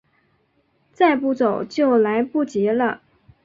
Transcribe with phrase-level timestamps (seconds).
[0.91, 3.03] 再不走就来不及了